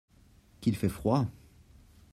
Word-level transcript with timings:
Qu'il 0.61 0.75
fait 0.77 0.89
froid! 0.89 1.27